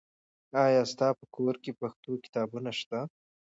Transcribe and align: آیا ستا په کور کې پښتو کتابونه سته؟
آیا 0.65 0.81
ستا 0.91 1.07
په 1.19 1.25
کور 1.35 1.55
کې 1.63 1.71
پښتو 1.81 2.11
کتابونه 2.25 2.71
سته؟ 2.79 2.99